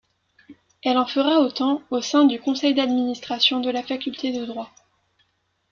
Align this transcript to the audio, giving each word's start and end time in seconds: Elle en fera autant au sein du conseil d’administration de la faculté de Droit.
Elle 0.81 0.97
en 0.97 1.05
fera 1.05 1.41
autant 1.41 1.83
au 1.91 2.01
sein 2.01 2.25
du 2.25 2.39
conseil 2.41 2.73
d’administration 2.73 3.59
de 3.59 3.69
la 3.69 3.83
faculté 3.83 4.31
de 4.33 4.43
Droit. 4.45 4.71